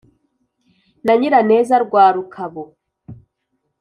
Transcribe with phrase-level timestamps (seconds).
[1.05, 2.63] na nyiraneza rwa rukabu